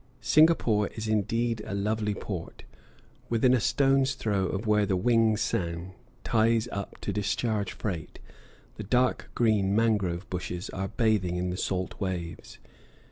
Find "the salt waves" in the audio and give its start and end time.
11.51-12.57